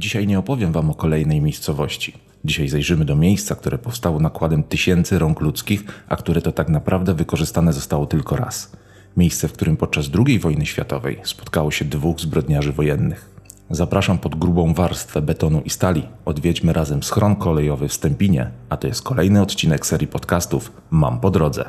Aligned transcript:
Dzisiaj 0.00 0.26
nie 0.26 0.38
opowiem 0.38 0.72
Wam 0.72 0.90
o 0.90 0.94
kolejnej 0.94 1.40
miejscowości. 1.40 2.14
Dzisiaj 2.44 2.68
zajrzymy 2.68 3.04
do 3.04 3.16
miejsca, 3.16 3.54
które 3.54 3.78
powstało 3.78 4.20
nakładem 4.20 4.62
tysięcy 4.62 5.18
rąk 5.18 5.40
ludzkich, 5.40 5.84
a 6.08 6.16
które 6.16 6.42
to 6.42 6.52
tak 6.52 6.68
naprawdę 6.68 7.14
wykorzystane 7.14 7.72
zostało 7.72 8.06
tylko 8.06 8.36
raz. 8.36 8.72
Miejsce, 9.16 9.48
w 9.48 9.52
którym 9.52 9.76
podczas 9.76 10.10
II 10.26 10.38
wojny 10.38 10.66
światowej 10.66 11.20
spotkało 11.24 11.70
się 11.70 11.84
dwóch 11.84 12.20
zbrodniarzy 12.20 12.72
wojennych. 12.72 13.30
Zapraszam 13.70 14.18
pod 14.18 14.34
grubą 14.34 14.74
warstwę 14.74 15.22
betonu 15.22 15.62
i 15.64 15.70
stali. 15.70 16.02
Odwiedźmy 16.24 16.72
razem 16.72 17.02
schron 17.02 17.36
kolejowy 17.36 17.88
w 17.88 17.92
Stępinie, 17.92 18.50
a 18.68 18.76
to 18.76 18.86
jest 18.86 19.02
kolejny 19.02 19.42
odcinek 19.42 19.86
serii 19.86 20.08
podcastów 20.08 20.72
Mam 20.90 21.20
po 21.20 21.30
drodze. 21.30 21.64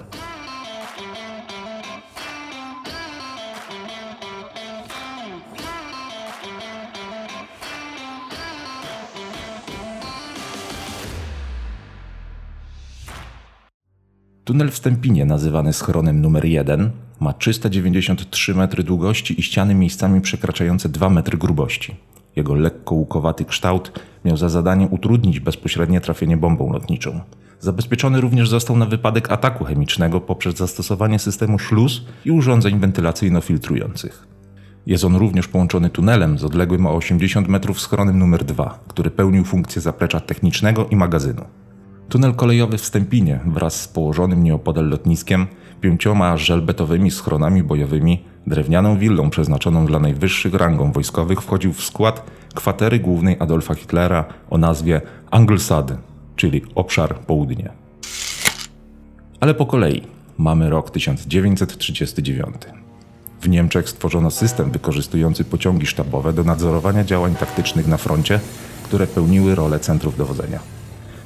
Tunel 14.44 14.72
w 14.72 14.76
Stępinie, 14.76 15.26
nazywany 15.26 15.74
schronem 15.74 16.22
numer 16.22 16.46
1, 16.46 16.92
ma 17.20 17.34
393 17.34 18.56
metry 18.56 18.84
długości 18.84 19.40
i 19.40 19.44
ściany 19.44 19.76
miejscami 19.76 20.22
przekraczające 20.22 20.90
2 20.90 21.10
metry 21.10 21.38
grubości. 21.38 21.96
Jego 22.36 22.56
lekko 22.56 22.96
łukowaty 22.96 23.46
kształt 23.46 24.00
miał 24.26 24.38
za 24.38 24.50
zadanie 24.50 24.88
utrudnić 24.88 25.40
bezpośrednie 25.40 26.02
trafienie 26.02 26.38
bombą 26.38 26.74
lotniczą. 26.74 27.20
Zabezpieczony 27.60 28.22
również 28.22 28.50
został 28.50 28.78
na 28.78 28.86
wypadek 28.86 29.32
ataku 29.32 29.64
chemicznego 29.64 30.22
poprzez 30.22 30.56
zastosowanie 30.56 31.20
systemu 31.20 31.60
śluz 31.60 32.06
i 32.26 32.32
urządzeń 32.32 32.80
wentylacyjno-filtrujących. 32.80 34.28
Jest 34.86 35.04
on 35.04 35.16
również 35.16 35.48
połączony 35.48 35.90
tunelem 35.90 36.38
z 36.38 36.44
odległym 36.44 36.86
o 36.86 36.96
80 36.96 37.48
metrów 37.48 37.82
schronem 37.82 38.20
numer 38.20 38.44
2, 38.44 38.80
który 38.88 39.12
pełnił 39.12 39.44
funkcję 39.44 39.82
zaplecza 39.82 40.20
technicznego 40.20 40.88
i 40.88 40.96
magazynu. 40.96 41.46
Tunel 42.12 42.34
kolejowy 42.34 42.78
w 42.78 42.86
Stępinie 42.86 43.40
wraz 43.46 43.82
z 43.82 43.88
położonym 43.88 44.44
nieopodal 44.44 44.90
lotniskiem, 44.90 45.48
pięcioma 45.82 46.38
żelbetowymi 46.38 47.12
schronami 47.12 47.64
bojowymi, 47.64 48.24
drewnianą 48.48 48.98
willą 48.98 49.30
przeznaczoną 49.30 49.86
dla 49.86 50.00
najwyższych 50.00 50.54
rangą 50.54 50.92
wojskowych 50.92 51.42
wchodził 51.42 51.74
w 51.74 51.84
skład 51.84 52.24
kwatery 52.56 53.00
głównej 53.00 53.36
Adolfa 53.40 53.76
Hitlera 53.76 54.26
o 54.50 54.58
nazwie 54.58 55.02
Anglesade, 55.30 55.98
czyli 56.36 56.62
obszar 56.76 57.16
południe. 57.20 57.70
Ale 59.40 59.54
po 59.54 59.66
kolei 59.66 60.02
mamy 60.38 60.70
rok 60.70 60.92
1939. 60.92 62.56
W 63.42 63.50
Niemczech 63.50 63.90
stworzono 63.90 64.32
system 64.32 64.72
wykorzystujący 64.72 65.44
pociągi 65.44 65.86
sztabowe 65.86 66.34
do 66.34 66.44
nadzorowania 66.44 67.04
działań 67.04 67.36
taktycznych 67.36 67.88
na 67.88 67.98
froncie, 67.98 68.40
które 68.84 69.08
pełniły 69.08 69.56
rolę 69.56 69.80
centrów 69.80 70.18
dowodzenia. 70.18 70.81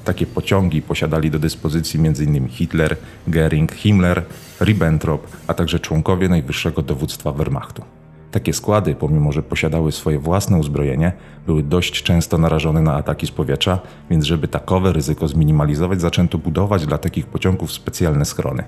Takie 0.06 0.26
pociągi 0.26 0.82
posiadali 0.82 1.32
do 1.32 1.40
dyspozycji 1.40 2.00
m.in. 2.00 2.48
Hitler, 2.48 2.98
Goering, 3.28 3.72
Himmler, 3.72 4.24
Ribbentrop, 4.62 5.28
a 5.48 5.54
także 5.54 5.80
członkowie 5.80 6.30
najwyższego 6.30 6.82
dowództwa 6.82 7.32
Wehrmachtu. 7.32 7.84
Takie 8.32 8.54
składy, 8.54 8.96
pomimo 8.96 9.32
że 9.32 9.44
posiadały 9.44 9.92
swoje 9.92 10.20
własne 10.20 10.58
uzbrojenie, 10.58 11.12
były 11.46 11.64
dość 11.64 12.04
często 12.04 12.38
narażone 12.38 12.82
na 12.82 12.94
ataki 12.94 13.28
z 13.28 13.32
powietrza, 13.32 13.80
więc 14.10 14.26
żeby 14.26 14.48
takowe 14.48 14.94
ryzyko 14.94 15.28
zminimalizować, 15.28 16.02
zaczęto 16.02 16.38
budować 16.38 16.86
dla 16.86 16.98
takich 16.98 17.26
pociągów 17.26 17.72
specjalne 17.72 18.26
schrony. 18.26 18.64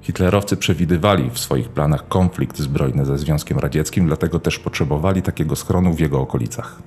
Hitlerowcy 0.00 0.56
przewidywali 0.56 1.30
w 1.30 1.38
swoich 1.38 1.68
planach 1.68 2.08
konflikt 2.08 2.58
zbrojny 2.58 3.04
ze 3.04 3.18
Związkiem 3.18 3.58
Radzieckim, 3.58 4.06
dlatego 4.06 4.38
też 4.38 4.58
potrzebowali 4.58 5.22
takiego 5.22 5.56
schronu 5.56 5.94
w 5.94 6.00
jego 6.00 6.20
okolicach. 6.20 6.82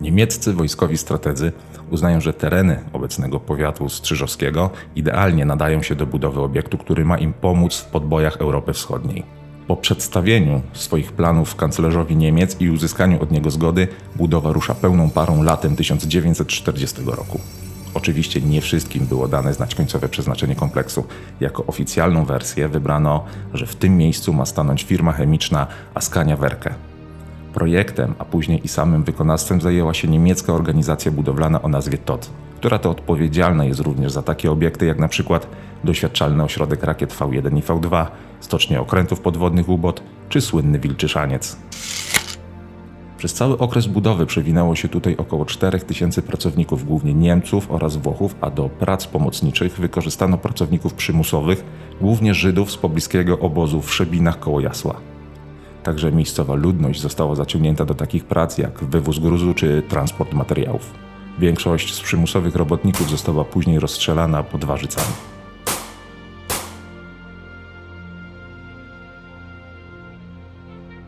Niemieccy 0.00 0.52
wojskowi 0.52 0.98
strategzy 0.98 1.52
uznają, 1.94 2.20
że 2.20 2.32
tereny 2.32 2.78
obecnego 2.92 3.40
powiatu 3.40 3.88
strzyżowskiego 3.88 4.70
idealnie 4.96 5.44
nadają 5.44 5.82
się 5.82 5.94
do 5.94 6.06
budowy 6.06 6.40
obiektu, 6.40 6.78
który 6.78 7.04
ma 7.04 7.18
im 7.18 7.32
pomóc 7.32 7.78
w 7.80 7.84
podbojach 7.84 8.36
Europy 8.36 8.72
Wschodniej. 8.72 9.22
Po 9.66 9.76
przedstawieniu 9.76 10.62
swoich 10.72 11.12
planów 11.12 11.56
kanclerzowi 11.56 12.16
Niemiec 12.16 12.60
i 12.60 12.70
uzyskaniu 12.70 13.22
od 13.22 13.30
niego 13.30 13.50
zgody, 13.50 13.88
budowa 14.16 14.52
rusza 14.52 14.74
pełną 14.74 15.10
parą 15.10 15.42
latem 15.42 15.76
1940 15.76 17.02
roku. 17.06 17.40
Oczywiście 17.94 18.40
nie 18.40 18.60
wszystkim 18.60 19.06
było 19.06 19.28
dane 19.28 19.54
znać 19.54 19.74
końcowe 19.74 20.08
przeznaczenie 20.08 20.54
kompleksu. 20.54 21.04
Jako 21.40 21.66
oficjalną 21.66 22.24
wersję 22.24 22.68
wybrano, 22.68 23.24
że 23.54 23.66
w 23.66 23.76
tym 23.76 23.96
miejscu 23.96 24.32
ma 24.32 24.46
stanąć 24.46 24.82
firma 24.82 25.12
chemiczna 25.12 25.66
Askania 25.94 26.36
Werke. 26.36 26.74
Projektem, 27.54 28.14
a 28.18 28.24
później 28.24 28.60
i 28.64 28.68
samym 28.68 29.04
wykonawstwem 29.04 29.60
zajęła 29.60 29.94
się 29.94 30.08
niemiecka 30.08 30.52
organizacja 30.52 31.12
budowlana 31.12 31.62
o 31.62 31.68
nazwie 31.68 31.98
TOT, 31.98 32.30
która 32.56 32.78
to 32.78 32.90
odpowiedzialna 32.90 33.64
jest 33.64 33.80
również 33.80 34.12
za 34.12 34.22
takie 34.22 34.50
obiekty 34.50 34.86
jak 34.86 34.98
na 34.98 35.08
przykład 35.08 35.46
doświadczalny 35.84 36.44
ośrodek 36.44 36.82
rakiet 36.82 37.14
V1 37.14 37.58
i 37.58 37.62
V2, 37.62 38.06
stocznie 38.40 38.80
okrętów 38.80 39.20
podwodnych 39.20 39.68
UBOT 39.68 40.02
czy 40.28 40.40
słynny 40.40 40.78
Wilczyszaniec. 40.78 41.56
Przez 43.18 43.34
cały 43.34 43.58
okres 43.58 43.86
budowy 43.86 44.26
przewinęło 44.26 44.76
się 44.76 44.88
tutaj 44.88 45.16
około 45.16 45.44
4000 45.44 46.22
pracowników, 46.22 46.86
głównie 46.86 47.14
Niemców 47.14 47.70
oraz 47.70 47.96
Włochów, 47.96 48.34
a 48.40 48.50
do 48.50 48.68
prac 48.68 49.06
pomocniczych 49.06 49.76
wykorzystano 49.78 50.38
pracowników 50.38 50.94
przymusowych, 50.94 51.64
głównie 52.00 52.34
Żydów 52.34 52.70
z 52.70 52.76
pobliskiego 52.76 53.38
obozu 53.38 53.82
w 53.82 53.94
Szebinach 53.94 54.38
koło 54.38 54.60
Jasła. 54.60 55.13
Także 55.84 56.12
miejscowa 56.12 56.54
ludność 56.54 57.00
została 57.00 57.34
zaciągnięta 57.34 57.84
do 57.84 57.94
takich 57.94 58.24
prac 58.24 58.58
jak 58.58 58.84
wywóz 58.84 59.18
gruzu 59.18 59.54
czy 59.54 59.82
transport 59.88 60.34
materiałów. 60.34 60.90
Większość 61.38 61.94
z 61.94 62.00
przymusowych 62.00 62.56
robotników 62.56 63.10
została 63.10 63.44
później 63.44 63.78
rozstrzelana 63.78 64.42
pod 64.42 64.64
Warzycami. 64.64 65.12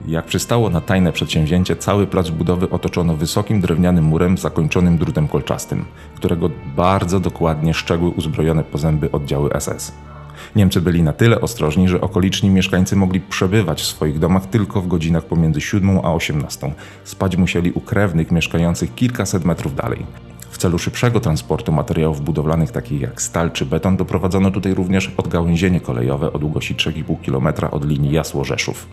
Jak 0.07 0.25
przystało 0.25 0.71
na 0.71 0.81
tajne 0.81 1.13
przedsięwzięcie, 1.13 1.77
cały 1.77 2.07
plac 2.07 2.31
budowy 2.31 2.71
otoczono 2.71 3.17
wysokim 3.17 3.61
drewnianym 3.61 4.05
murem 4.05 4.39
zakończonym 4.39 4.99
drutem 4.99 5.29
kolczastym, 5.29 5.85
którego 6.15 6.51
bardzo 6.77 7.21
dokładnie 7.21 7.75
szczegły 7.75 8.09
uzbrojone 8.09 8.65
po 8.65 8.79
zęby 8.79 9.13
oddziały 9.13 9.51
SS. 9.61 9.93
Niemcy 10.57 10.81
byli 10.81 11.03
na 11.03 11.13
tyle 11.13 11.41
ostrożni, 11.41 11.89
że 11.89 12.01
okoliczni 12.01 12.51
mieszkańcy 12.51 12.97
mogli 12.97 13.21
przebywać 13.21 13.83
w 13.83 13.87
swoich 13.87 14.19
domach 14.19 14.47
tylko 14.47 14.83
w 14.83 14.89
godzinach 14.89 15.25
pomiędzy 15.25 15.61
7 15.61 15.99
a 15.99 16.15
18. 16.15 16.73
Spać 17.05 17.37
musieli 17.37 17.73
u 17.73 17.81
krewnych 17.81 18.31
mieszkających 18.31 18.95
kilkaset 18.95 19.45
metrów 19.45 19.75
dalej. 19.75 20.07
W 20.51 20.59
celu 20.59 20.79
szybszego 20.79 21.21
transportu 21.21 21.73
materiałów 21.73 22.21
budowlanych 22.21 22.73
takich 22.73 23.01
jak 23.01 23.23
stal 23.23 23.53
czy 23.53 23.67
beton 23.67 23.97
doprowadzono 23.97 24.51
tutaj 24.51 24.75
również 24.75 25.13
odgałęzienie 25.17 25.81
kolejowe 25.81 26.33
o 26.33 26.39
długości 26.39 26.75
3,5 26.75 27.17
km 27.25 27.71
od 27.71 27.85
linii 27.85 28.13
Jasło-Rzeszów. 28.13 28.87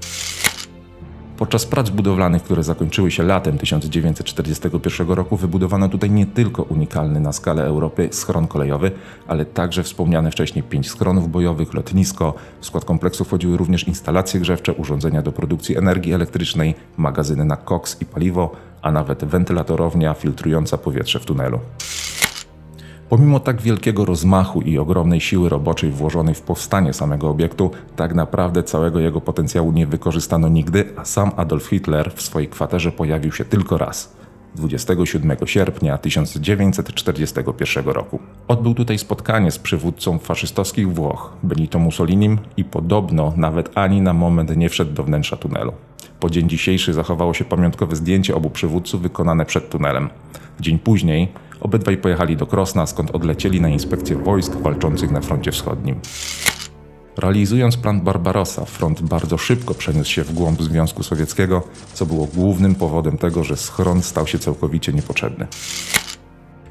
Podczas 1.38 1.66
prac 1.66 1.90
budowlanych, 1.90 2.44
które 2.44 2.64
zakończyły 2.64 3.12
się 3.12 3.24
latem 3.24 3.58
1941 3.58 5.08
roku, 5.08 5.38
wybudowano 5.38 5.90
tutaj 5.90 6.12
nie 6.12 6.26
tylko 6.26 6.64
unikalny 6.64 7.20
na 7.20 7.34
skalę 7.34 7.64
Europy 7.66 8.10
schron 8.12 8.48
kolejowy, 8.48 8.92
ale 9.28 9.46
także 9.46 9.84
wspomniane 9.84 10.32
wcześniej 10.32 10.64
pięć 10.64 10.90
schronów 10.90 11.32
bojowych, 11.32 11.74
lotnisko. 11.74 12.34
W 12.62 12.66
skład 12.66 12.86
kompleksu 12.86 13.26
wchodziły 13.26 13.58
również 13.58 13.88
instalacje 13.88 14.40
grzewcze, 14.40 14.74
urządzenia 14.74 15.22
do 15.22 15.32
produkcji 15.32 15.78
energii 15.78 16.14
elektrycznej, 16.14 16.76
magazyny 16.98 17.46
na 17.46 17.58
koks 17.58 18.02
i 18.02 18.06
paliwo, 18.06 18.52
a 18.82 18.92
nawet 18.92 19.26
wentylatorownia 19.26 20.14
filtrująca 20.14 20.78
powietrze 20.78 21.20
w 21.20 21.26
tunelu. 21.26 21.60
Pomimo 23.10 23.40
tak 23.40 23.62
wielkiego 23.62 24.06
rozmachu 24.06 24.62
i 24.62 24.78
ogromnej 24.78 25.22
siły 25.22 25.50
roboczej 25.50 25.92
włożonej 25.92 26.36
w 26.36 26.42
powstanie 26.42 26.94
samego 26.94 27.30
obiektu, 27.30 27.72
tak 27.96 28.16
naprawdę 28.16 28.64
całego 28.64 29.00
jego 29.00 29.22
potencjału 29.22 29.72
nie 29.72 29.88
wykorzystano 29.88 30.50
nigdy, 30.50 30.86
a 30.98 31.06
sam 31.06 31.32
Adolf 31.36 31.66
Hitler 31.66 32.12
w 32.16 32.22
swojej 32.22 32.50
kwaterze 32.50 32.92
pojawił 32.92 33.32
się 33.32 33.46
tylko 33.46 33.78
raz. 33.78 34.16
27 34.56 35.38
sierpnia 35.46 35.98
1941 35.98 37.86
roku. 37.86 38.20
Odbył 38.48 38.74
tutaj 38.74 38.98
spotkanie 38.98 39.52
z 39.52 39.60
przywódcą 39.60 40.20
faszystowskich 40.20 40.94
Włoch, 40.94 41.34
Benito 41.44 41.80
Mussolinim 41.80 42.38
i 42.58 42.64
podobno 42.64 43.34
nawet 43.38 43.78
ani 43.78 44.02
na 44.02 44.14
moment 44.14 44.58
nie 44.58 44.70
wszedł 44.70 44.94
do 44.94 45.04
wnętrza 45.04 45.38
tunelu. 45.38 45.74
Po 46.20 46.30
dzień 46.30 46.50
dzisiejszy 46.50 46.94
zachowało 46.94 47.34
się 47.34 47.46
pamiątkowe 47.46 47.96
zdjęcie 47.96 48.36
obu 48.36 48.50
przywódców 48.50 49.02
wykonane 49.02 49.46
przed 49.46 49.70
tunelem. 49.70 50.10
Dzień 50.60 50.80
później 50.80 51.32
Obydwaj 51.64 51.98
pojechali 51.98 52.38
do 52.38 52.46
Krosna, 52.46 52.86
skąd 52.86 53.12
odlecieli 53.12 53.62
na 53.62 53.70
inspekcję 53.70 54.16
wojsk 54.16 54.56
walczących 54.56 55.12
na 55.12 55.22
froncie 55.22 55.52
wschodnim. 55.52 56.00
Realizując 57.18 57.78
plan 57.78 58.02
Barbarossa, 58.02 58.66
front 58.66 59.02
bardzo 59.02 59.38
szybko 59.38 59.74
przeniósł 59.74 60.12
się 60.12 60.24
w 60.24 60.34
głąb 60.34 60.62
Związku 60.62 61.04
Sowieckiego, 61.04 61.64
co 61.94 62.06
było 62.06 62.28
głównym 62.36 62.76
powodem 62.76 63.18
tego, 63.18 63.44
że 63.44 63.58
schron 63.58 64.02
stał 64.02 64.28
się 64.28 64.40
całkowicie 64.40 64.94
niepotrzebny. 64.94 65.48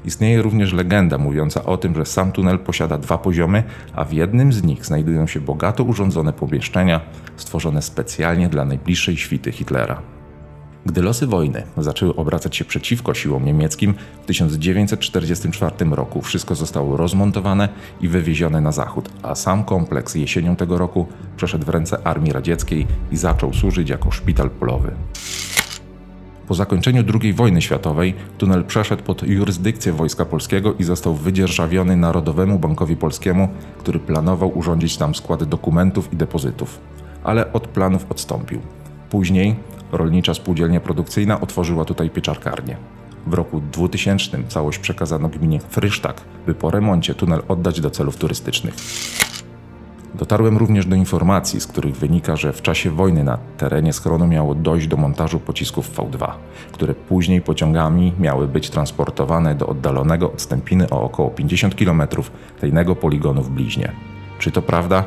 Istnieje 0.05 0.41
również 0.41 0.73
legenda 0.73 1.17
mówiąca 1.17 1.65
o 1.65 1.77
tym, 1.77 1.95
że 1.95 2.05
sam 2.05 2.31
tunel 2.31 2.59
posiada 2.59 2.97
dwa 2.97 3.17
poziomy, 3.17 3.63
a 3.95 4.05
w 4.05 4.13
jednym 4.13 4.53
z 4.53 4.63
nich 4.63 4.85
znajdują 4.85 5.27
się 5.27 5.41
bogato 5.41 5.83
urządzone 5.83 6.33
pomieszczenia 6.33 7.01
stworzone 7.37 7.81
specjalnie 7.81 8.49
dla 8.49 8.65
najbliższej 8.65 9.17
świty 9.17 9.51
Hitlera. 9.51 10.12
Gdy 10.85 11.01
losy 11.01 11.27
wojny 11.27 11.63
zaczęły 11.77 12.15
obracać 12.15 12.55
się 12.55 12.65
przeciwko 12.65 13.13
siłom 13.13 13.45
niemieckim, 13.45 13.93
w 14.23 14.25
1944 14.25 15.75
roku 15.91 16.21
wszystko 16.21 16.55
zostało 16.55 16.97
rozmontowane 16.97 17.69
i 18.01 18.07
wywiezione 18.07 18.61
na 18.61 18.71
zachód, 18.71 19.09
a 19.21 19.35
sam 19.35 19.63
kompleks 19.63 20.15
jesienią 20.15 20.55
tego 20.55 20.77
roku 20.77 21.07
przeszedł 21.37 21.65
w 21.65 21.69
ręce 21.69 22.07
Armii 22.07 22.33
Radzieckiej 22.33 22.87
i 23.11 23.17
zaczął 23.17 23.53
służyć 23.53 23.89
jako 23.89 24.11
szpital 24.11 24.49
polowy. 24.49 24.91
Po 26.47 26.53
zakończeniu 26.53 27.03
II 27.21 27.33
wojny 27.33 27.61
światowej 27.61 28.13
tunel 28.37 28.63
przeszedł 28.63 29.03
pod 29.03 29.23
jurysdykcję 29.23 29.93
Wojska 29.93 30.25
Polskiego 30.25 30.73
i 30.73 30.83
został 30.83 31.15
wydzierżawiony 31.15 31.97
Narodowemu 31.97 32.59
Bankowi 32.59 32.95
Polskiemu, 32.95 33.47
który 33.79 33.99
planował 33.99 34.57
urządzić 34.57 34.97
tam 34.97 35.15
składy 35.15 35.45
dokumentów 35.45 36.13
i 36.13 36.15
depozytów, 36.15 36.79
ale 37.23 37.53
od 37.53 37.67
planów 37.67 38.05
odstąpił. 38.11 38.61
Później 39.09 39.55
rolnicza 39.93 40.33
spółdzielnia 40.33 40.79
produkcyjna 40.79 41.41
otworzyła 41.41 41.85
tutaj 41.85 42.09
pieczarkarnię. 42.09 42.77
W 43.27 43.33
roku 43.33 43.61
2000 43.71 44.43
całość 44.47 44.79
przekazano 44.79 45.29
gminie 45.29 45.59
Frysztak, 45.59 46.21
by 46.45 46.53
po 46.53 46.71
remoncie 46.71 47.15
tunel 47.15 47.43
oddać 47.47 47.81
do 47.81 47.89
celów 47.89 48.17
turystycznych. 48.17 48.75
Dotarłem 50.15 50.57
również 50.57 50.85
do 50.85 50.95
informacji, 50.95 51.61
z 51.61 51.67
których 51.67 51.95
wynika, 51.95 52.35
że 52.35 52.53
w 52.53 52.61
czasie 52.61 52.91
wojny 52.91 53.23
na 53.23 53.37
terenie 53.57 53.93
schronu 53.93 54.27
miało 54.27 54.55
dojść 54.55 54.87
do 54.87 54.97
montażu 54.97 55.39
pocisków 55.39 55.95
V2, 55.95 56.31
które 56.71 56.93
później 56.93 57.41
pociągami 57.41 58.13
miały 58.19 58.47
być 58.47 58.69
transportowane 58.69 59.55
do 59.55 59.67
oddalonego 59.67 60.31
od 60.31 60.41
Stępiny 60.41 60.89
o 60.89 61.01
około 61.01 61.29
50 61.29 61.75
km 61.75 62.03
tajnego 62.61 62.95
poligonu 62.95 63.43
w 63.43 63.49
Bliźnie. 63.49 63.91
Czy 64.39 64.51
to 64.51 64.61
prawda? 64.61 65.03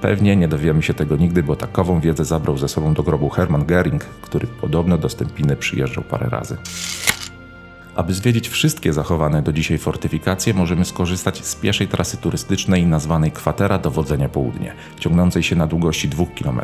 Pewnie 0.00 0.36
nie 0.36 0.48
dowiemy 0.48 0.82
się 0.82 0.94
tego 0.94 1.16
nigdy, 1.16 1.42
bo 1.42 1.56
takową 1.56 2.00
wiedzę 2.00 2.24
zabrał 2.24 2.58
ze 2.58 2.68
sobą 2.68 2.94
do 2.94 3.02
grobu 3.02 3.28
Hermann 3.28 3.64
Göring, 3.64 4.00
który 4.22 4.46
podobno 4.46 4.98
do 4.98 5.08
Stępiny 5.08 5.56
przyjeżdżał 5.56 6.04
parę 6.04 6.28
razy. 6.30 6.56
Aby 7.96 8.14
zwiedzić 8.14 8.48
wszystkie 8.48 8.92
zachowane 8.92 9.42
do 9.42 9.52
dzisiaj 9.52 9.78
fortyfikacje, 9.78 10.54
możemy 10.54 10.84
skorzystać 10.84 11.44
z 11.44 11.56
pieszej 11.56 11.88
trasy 11.88 12.16
turystycznej 12.16 12.86
nazwanej 12.86 13.32
Kwatera 13.32 13.78
Dowodzenia 13.78 14.28
Południe, 14.28 14.74
ciągnącej 15.00 15.42
się 15.42 15.56
na 15.56 15.66
długości 15.66 16.08
2 16.08 16.24
km. 16.26 16.60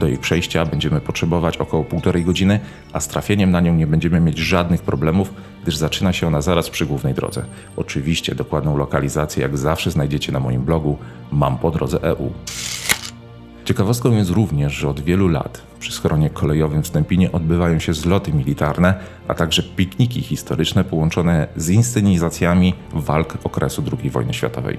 Do 0.00 0.06
jej 0.06 0.18
przejścia 0.18 0.66
będziemy 0.66 1.00
potrzebować 1.00 1.56
około 1.56 1.84
półtorej 1.84 2.24
godziny, 2.24 2.60
a 2.92 3.00
z 3.00 3.08
trafieniem 3.08 3.50
na 3.50 3.60
nią 3.60 3.74
nie 3.74 3.86
będziemy 3.86 4.20
mieć 4.20 4.38
żadnych 4.38 4.82
problemów, 4.82 5.34
gdyż 5.62 5.76
zaczyna 5.76 6.12
się 6.12 6.26
ona 6.26 6.42
zaraz 6.42 6.70
przy 6.70 6.86
głównej 6.86 7.14
drodze. 7.14 7.44
Oczywiście 7.76 8.34
dokładną 8.34 8.76
lokalizację 8.76 9.42
jak 9.42 9.58
zawsze 9.58 9.90
znajdziecie 9.90 10.32
na 10.32 10.40
moim 10.40 10.62
blogu 10.62 10.98
Mam 11.32 11.58
po 11.58 11.70
drodze 11.70 12.02
EU. 12.02 12.32
Ciekawostką 13.64 14.12
jest 14.12 14.30
również, 14.30 14.72
że 14.72 14.88
od 14.88 15.00
wielu 15.00 15.28
lat 15.28 15.62
przy 15.80 15.92
schronie 15.92 16.30
kolejowym 16.30 16.82
w 16.82 16.86
Stępinie 16.86 17.32
odbywają 17.32 17.78
się 17.78 17.94
zloty 17.94 18.32
militarne, 18.32 18.94
a 19.28 19.34
także 19.34 19.62
pikniki 19.62 20.22
historyczne 20.22 20.84
połączone 20.84 21.48
z 21.56 21.70
inscenizacjami 21.70 22.74
walk 22.92 23.38
okresu 23.44 23.84
II 24.02 24.10
wojny 24.10 24.34
światowej. 24.34 24.78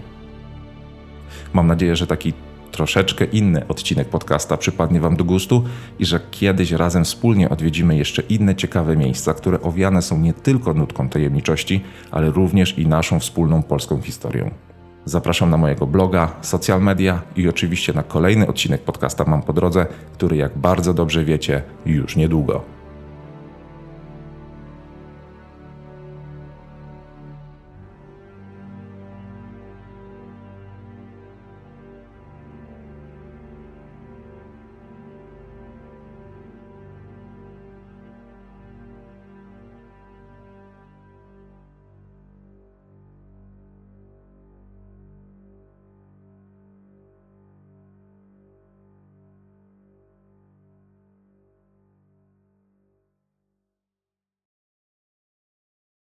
Mam 1.54 1.68
nadzieję, 1.68 1.96
że 1.96 2.08
taki 2.08 2.34
troszeczkę 2.72 3.26
inny 3.26 3.68
odcinek 3.68 4.10
podcasta 4.10 4.58
przypadnie 4.58 5.00
Wam 5.00 5.16
do 5.16 5.24
gustu 5.24 5.64
i 6.00 6.06
że 6.06 6.20
kiedyś 6.32 6.72
razem 6.72 7.04
wspólnie 7.04 7.50
odwiedzimy 7.50 7.98
jeszcze 7.98 8.22
inne 8.22 8.56
ciekawe 8.56 8.98
miejsca, 8.98 9.34
które 9.34 9.62
owiane 9.62 10.02
są 10.02 10.20
nie 10.20 10.34
tylko 10.34 10.74
nutką 10.74 11.10
tajemniczości, 11.10 11.84
ale 12.12 12.32
również 12.32 12.78
i 12.78 12.88
naszą 12.88 13.20
wspólną 13.20 13.64
polską 13.64 14.02
historią. 14.02 14.52
Zapraszam 15.06 15.50
na 15.50 15.58
mojego 15.58 15.88
bloga, 15.88 16.36
social 16.42 16.82
media 16.82 17.22
i 17.36 17.48
oczywiście 17.48 17.94
na 17.94 18.04
kolejny 18.04 18.48
odcinek 18.48 18.82
podcasta 18.82 19.24
Mam 19.28 19.42
po 19.42 19.54
drodze, 19.54 19.86
który 20.14 20.36
jak 20.36 20.58
bardzo 20.58 20.94
dobrze 20.94 21.26
wiecie, 21.26 21.64
już 21.86 22.16
niedługo. 22.16 22.81